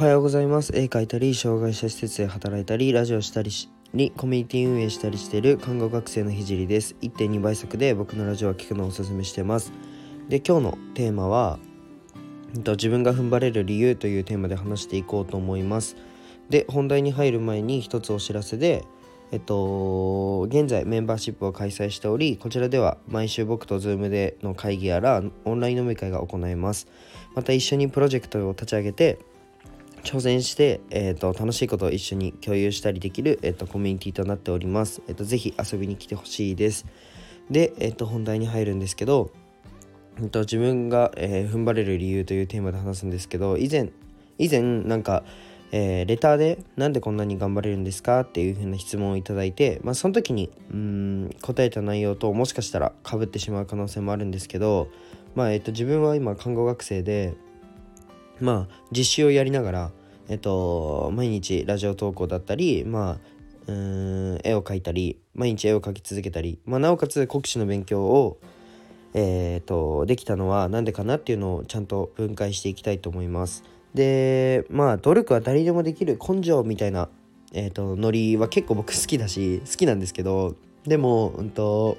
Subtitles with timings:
[0.00, 0.72] はようございます。
[0.74, 6.96] 絵描いたり障害者施設で働いたりラジオしたりしにコミュニティ運営したりしている看護学生のひじりです。
[7.02, 9.74] 1.2倍速で僕のラジオを聞くのをおすすめしてます。
[10.30, 11.58] で今日のテーマは
[12.54, 15.96] 自分が踏ん張れる理由というテーマで話していこうと思います。
[16.48, 18.86] で本題に入る前に一つお知らせで
[19.32, 26.88] えっと、現在メンバーシップを開催しており、こちらでは毎週僕と Zoom での会議やらオンライン飲み会が行えます。
[27.36, 29.18] また一緒にプロジェクトを立ち上げて、
[30.02, 35.02] 挑戦して、えーと、楽しいことを一緒に共有したりできる、えーと、コミュニティとなっております。
[35.08, 36.86] えーと、ぜひ遊びに来てほしいです。
[37.50, 39.30] で、えー、と本題に入るんですけど、
[40.18, 43.90] えー、と自分が、えー、踏ん張れる理由というテーマで話すんですけど以前
[44.38, 45.24] 以前なんか
[45.72, 48.22] えー、レターでなんでこんなに頑張れるんですか？
[48.22, 54.88] っていう風な質問をいただいて、まあ、その時にうん答えた内容ともしかしたらかぶってしまう可能性もあるんですけど、
[55.36, 57.34] まあえっと、自分は今看護学生で、
[58.40, 59.90] まあ、実習をやりながら、
[60.30, 63.18] えっと、毎日ラジオ投稿だったり、まあ、
[63.66, 68.38] うん絵を描いたり毎日絵を描き続けたり、まあ、なおかつ国試の勉強を
[69.12, 73.64] えーとできたのは何でかなっていうのをちゃんと分解していきたいと思います。
[73.92, 77.08] でまあ努力は誰でもできる根性みたいな、
[77.52, 81.98] えーと、ノリは結構僕好きだし好きなんですけどでも、うんと、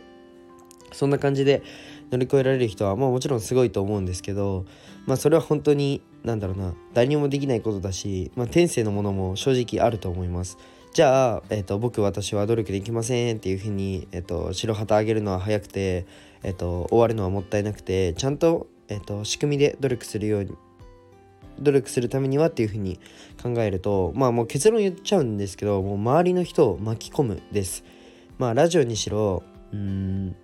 [0.92, 1.64] そんな感じで
[2.12, 4.66] 乗り越えられる人は、まあ、もちろんすごいと思うんですけど、
[5.06, 10.58] まあ、それは本当に何だろうな誰にもできないことだし、まあ、天性のものも正直あると思います。
[10.94, 16.06] じゃあ、えーと、僕私は努力できませんっていうふうに、えーと、白旗あげるのは早くて、
[16.44, 20.52] えーと、終わるのはもったいなくてちゃんと,、えー、と仕組みで努力するように
[21.62, 23.00] 努力するためにはっていうふうに
[23.42, 27.84] 考えるとまあもう結論言っちゃうんですけどもう周りの人を巻き込むです
[28.38, 30.36] まあラジオにしろうん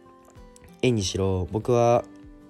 [0.82, 2.04] 絵にしろ僕は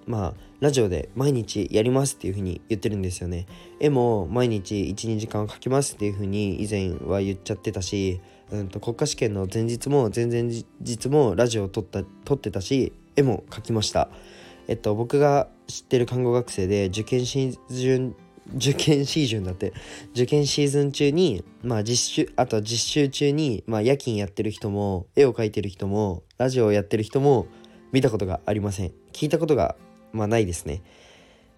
[0.05, 3.45] まあラジオで毎日やりますっていうふうに言ってるんですよね。
[3.79, 14.09] 絵も毎日12時間描きますっていうふうに以前は言っちゃってたし、うんと、国家試験の前日も前々日もラジオを撮った撮ってたし絵も描きました。
[14.67, 18.15] えっと僕が知ってる看護学生で受験シーズン
[18.55, 19.73] 受験シーズンだって
[20.11, 27.47] 受験シーズン中にまあ実習あと実習中にまあ夜勤やってる人も絵を描いてる人もラジオをやってる人も
[27.91, 28.91] 見たことがありません。
[29.13, 29.75] 聞いたことが
[30.13, 30.81] まあないですね。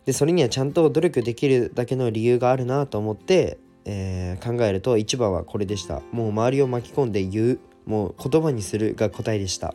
[0.05, 6.01] でそれにはちゃんと努力できるだけの理由があるなと思って、えー、考えると一番はこれでした。
[6.11, 9.73] もう周りを巻き込んで言うもう言葉にするが答えでした。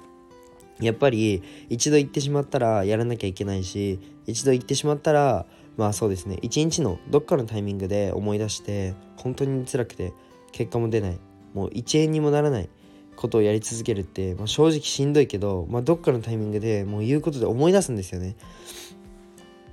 [0.80, 6.38] やっぱり一度言ってしまったらやらなきゃいけないし一度言ってしまったらまあそうですね。
[6.42, 10.12] 一日のどっかのタイミングで思い出して本当に辛くて
[10.52, 11.18] 結果も出ない。
[11.52, 12.68] もう1円にもならない。
[13.16, 18.36] ことをやり続けるって、まあ、正直しんどいけど、まあ、どっかのタイミングでもう言うことで思い出すんですよね。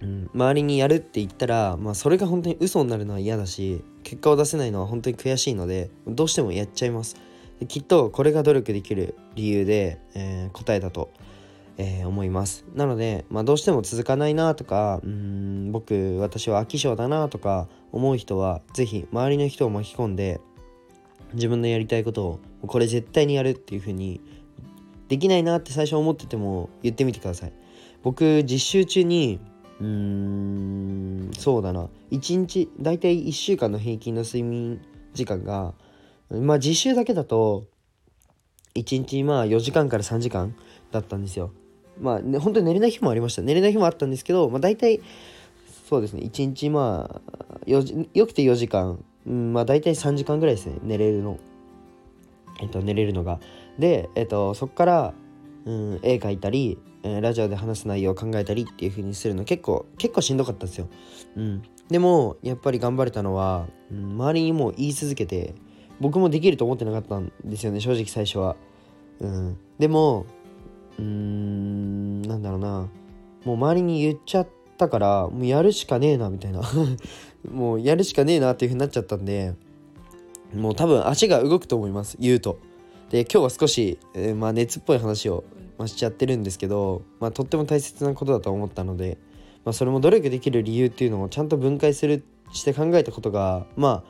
[0.01, 7.17] うん、周りにやるって言ったら、まあ、それが本当に嘘になるのは嫌だし結果を出せないのは本当に悔しいのでどうしてもやっちゃいます。
[7.67, 11.11] きっとこれが努力できる理由で、えー、答えだと
[11.77, 20.41] えー、思いますなので、まあ、どうしても続かないなとかうん僕私は飽き性だなとか思う人は是非周りの人を巻き込んで
[21.33, 24.21] 自分のやりたいことをこれ絶対にやるっていう風に
[25.07, 27.53] できないなって最初思ってても言ってみてください。
[28.03, 29.39] 僕実習中に
[29.79, 31.89] うーんそうだな。
[32.11, 34.81] 1日だいたい1週間の平均の睡眠
[35.13, 35.73] 時間が
[36.29, 37.65] まあ実習だけだと
[38.75, 40.55] 1日まあ4時間から3時間
[40.91, 41.51] だったんですよ。
[41.99, 43.41] まあ、ね、本当に寝れない日もありました。
[43.41, 45.01] 寝れない日もあったんですけど、まあ、大体、
[45.87, 51.37] そうですね、1日まあ、よくて4時間、うん、まあ大体3時間ぐらいですね、寝れるの。
[52.61, 53.39] えっと、寝れるのが。
[53.79, 55.13] で、えっと、そこから、
[55.65, 60.87] うん、絵描いたり、ラジオで話す内容を考えたりっていう風にするの結構、結構しんどかったんですよ。
[61.35, 61.63] うん。
[61.89, 65.55] でも、やっぱり頑張れたのは、うん、周りにも言い続けて、
[65.99, 68.55] 僕もできると思ってなかったんですよね、正直最初は。
[69.19, 69.57] うん。
[69.79, 70.25] でも、
[70.99, 72.87] うーんなんだろうな
[73.45, 76.61] もう周りに言っちゃってたからもうやるしかねえなみたいな。
[77.49, 79.55] もうやるしかねえなっていう風になっちゃったんで
[80.53, 82.59] もう多分足が動くと思います言うと。
[83.09, 85.43] で今日は少し、えー、まあ、熱っぽい話を、
[85.77, 89.17] まあ、しちゃってるんですけど、まあ、とっても大切なことだと思ったので、
[89.65, 92.23] まあ、それも努力できる理由っていうのをちゃんと分解する
[92.53, 94.03] して考えたことがま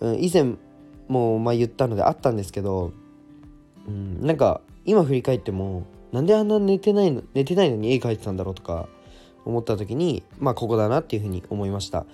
[0.00, 0.54] あ、うん、以前
[1.08, 2.92] もまあ言ったのであったんですけど、
[3.88, 8.88] うん、なんか今振り返ってもなんであんな寝てないの寝てないのに絵描いてたんだろうとか
[9.46, 12.04] 思った時にまあここだなっていうふうに思いました。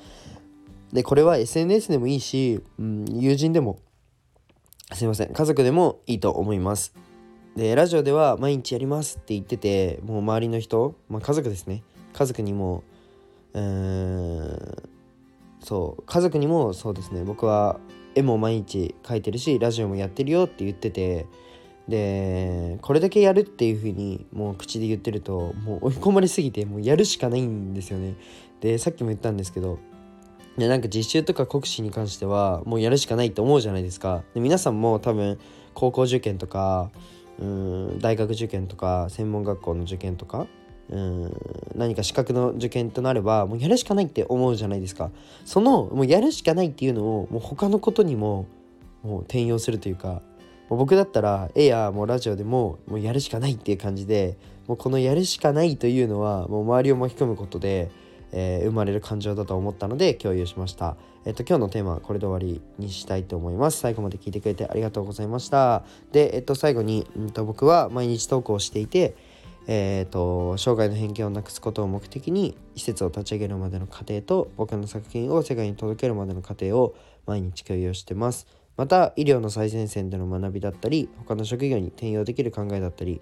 [0.92, 3.78] でこれは SNS でもいいし、うん、友人でも
[4.92, 6.94] すいません家族でもいいと思います。
[7.56, 11.82] でラジオでは毎日やりますって言っててもう周りの人、まあ、家族ですね。
[12.12, 12.82] 家族にも
[13.54, 14.82] うーん
[15.60, 17.24] そう家族にもそうですね。
[17.24, 17.80] 僕は
[18.14, 21.26] 絵も毎日描いてるしラジオもやってるよって言ってて
[21.88, 28.14] でこれだけやるっていう風にもう口で言ってるともう追い込まれすぎてもうやるしかないんですよね。
[28.60, 29.78] でさっきも言ったんですけど
[30.56, 34.22] でなんか実習とか国試に関してはもうやるしかないって思うじゃないですか。
[34.34, 35.38] で皆さんも多分
[35.74, 36.90] 高校受験とか
[37.40, 40.46] うん大学受験とか専門学校の受験とか
[40.88, 41.32] うん
[41.74, 45.10] 何か資格の受験となればもうやるしかないって思うじゃないですか。
[45.44, 48.46] そのもうやるしかないっていうのをもう他のことにも
[49.02, 50.22] もう転用するというか
[50.72, 57.90] もう僕だったら絵やもうラジオでももうやるしかないっていう感じでもうこのやるしかないというのはもう周りを巻き込むことで、
[58.32, 60.96] えー、生まれる感情だと思ったので共有しました。
[61.26, 63.80] えっと今日のテーマはこれで終わりにしたいと思います。
[63.80, 65.84] 最後まで聞いてくれてありがとうございました。
[66.10, 69.14] で、えっと最後に、うん、と僕は毎日投稿していて、
[69.66, 76.94] えーと、生涯の偏見をなくすことを目的に施設を立ち上げるまでの過程と僕の作品を世界に届けるまでの過程を
[77.26, 78.46] 毎日共有してます
[78.76, 83.20] また医療の最前線での学びだったり他の職業に転用できる考えだったり、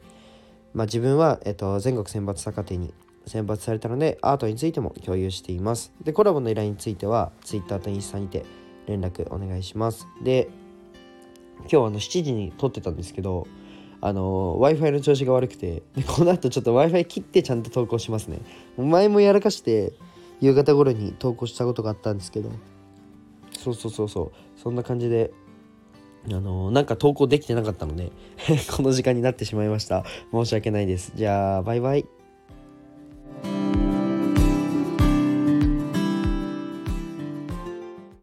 [0.75, 2.95] まあ、自分は、えーと、全国選抜坂手に
[3.27, 5.93] 選抜されたのでアートについても共有しています。
[6.03, 8.45] でコラボの依頼については Twitter とインスタにて
[8.87, 10.07] 連絡お願いします。
[10.23, 10.49] で
[11.61, 13.47] 今日あの7時に撮ってたんですけど
[14.01, 18.39] あの w i f i の調子が悪くてでこの後ちょっと w i f i 切ってちゃんと投稿しますね。
[18.79, 19.93] 前もやらかして
[20.41, 22.51] 夕方頃に投稿したことがあったんですけど。
[23.59, 24.33] そうそうそうそう。
[24.57, 25.33] そんな感じで
[26.35, 28.13] あのなんか投稿できてなかったので
[28.75, 30.05] この時間になってしまいました。
[30.33, 31.13] 申し訳ないです。
[31.15, 32.20] じゃあバイバイ。